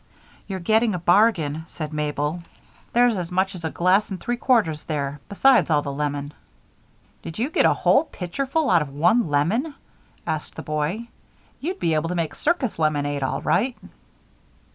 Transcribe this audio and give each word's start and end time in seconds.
"You're 0.47 0.59
getting 0.59 0.95
a 0.95 0.97
bargain," 0.97 1.63
said 1.67 1.93
Mabel. 1.93 2.41
"There's 2.91 3.19
as 3.19 3.29
much 3.29 3.53
as 3.53 3.63
a 3.63 3.69
glass 3.69 4.09
and 4.09 4.19
three 4.19 4.35
quarters 4.37 4.83
there, 4.85 5.19
besides 5.29 5.69
all 5.69 5.83
the 5.83 5.91
lemon." 5.91 6.33
"Did 7.21 7.37
you 7.37 7.51
get 7.51 7.67
a 7.67 7.73
whole 7.75 8.05
pitcherful 8.05 8.71
out 8.71 8.81
of 8.81 8.89
one 8.89 9.27
lemon?" 9.29 9.75
asked 10.25 10.55
the 10.55 10.63
boy. 10.63 11.07
"You'd 11.59 11.79
be 11.79 11.93
able 11.93 12.09
to 12.09 12.15
make 12.15 12.33
circus 12.33 12.79
lemonade 12.79 13.21
all 13.21 13.43
right." 13.43 13.77